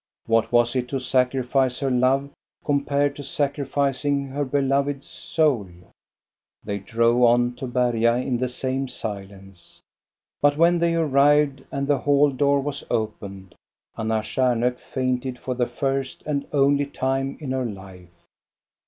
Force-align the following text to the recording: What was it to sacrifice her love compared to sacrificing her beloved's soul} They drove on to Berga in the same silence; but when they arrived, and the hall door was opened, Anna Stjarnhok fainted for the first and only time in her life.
What 0.25 0.51
was 0.51 0.75
it 0.75 0.87
to 0.89 0.99
sacrifice 0.99 1.79
her 1.79 1.91
love 1.91 2.31
compared 2.65 3.15
to 3.17 3.23
sacrificing 3.23 4.29
her 4.29 4.43
beloved's 4.43 5.05
soul} 5.05 5.69
They 6.63 6.79
drove 6.79 7.21
on 7.21 7.53
to 7.57 7.67
Berga 7.67 8.15
in 8.15 8.37
the 8.37 8.49
same 8.49 8.87
silence; 8.87 9.79
but 10.41 10.57
when 10.57 10.79
they 10.79 10.95
arrived, 10.95 11.63
and 11.71 11.87
the 11.87 11.99
hall 11.99 12.31
door 12.31 12.61
was 12.61 12.83
opened, 12.89 13.53
Anna 13.95 14.21
Stjarnhok 14.23 14.79
fainted 14.79 15.37
for 15.37 15.53
the 15.53 15.67
first 15.67 16.23
and 16.25 16.47
only 16.51 16.87
time 16.87 17.37
in 17.39 17.51
her 17.51 17.65
life. 17.67 18.09